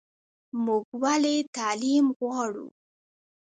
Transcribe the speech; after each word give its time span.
موږ 0.63 0.83
ولې 1.01 1.35
تعلیم 1.57 2.05
غواړو؟ 2.17 2.67